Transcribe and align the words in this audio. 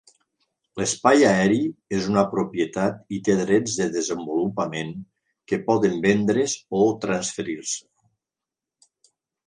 L'espai 0.79 1.25
aeri 1.31 1.59
és 1.97 2.07
una 2.13 2.23
propietat 2.31 3.13
i 3.19 3.21
té 3.29 3.35
drets 3.43 3.77
de 3.83 3.89
desenvolupament 3.99 4.97
que 5.53 5.63
poden 5.71 6.03
vendre's 6.11 6.59
o 6.83 6.85
transferir-se. 7.09 9.11